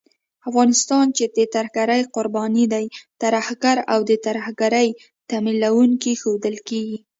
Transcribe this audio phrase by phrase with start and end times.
[0.49, 2.85] افغانستان چې د ترهګرۍ قرباني دی،
[3.23, 4.87] ترهګر او د ترهګرۍ
[5.29, 6.99] تمويلوونکی ښودل کېږي